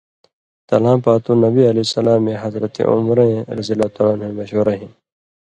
[0.67, 4.91] تلاں پاتُو، نبی علیہ سلامے حضرتِ عُمرَؓیں مشورہ ہِن